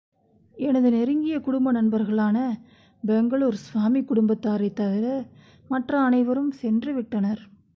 எனது 0.57 0.91
நெருங்கிய 0.91 1.39
குடும்ப 1.39 1.71
நண்பர்களான 1.71 2.37
பெங்களூர் 3.03 3.55
சுவாமி 3.55 4.01
குடும்பத்தாரைத் 4.01 4.75
தவிர 4.75 5.25
மற்ற 5.67 5.99
அனைவரும் 5.99 6.51
சென்று 6.51 6.93
விட்டனர். 6.93 7.41